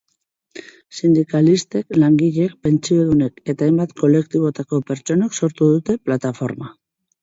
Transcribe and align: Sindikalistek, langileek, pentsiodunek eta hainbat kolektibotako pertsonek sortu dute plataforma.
Sindikalistek, 0.99 1.99
langileek, 2.05 2.57
pentsiodunek 2.69 3.55
eta 3.55 3.69
hainbat 3.71 3.97
kolektibotako 4.05 4.85
pertsonek 4.93 5.43
sortu 5.43 5.73
dute 5.79 6.03
plataforma. 6.11 6.79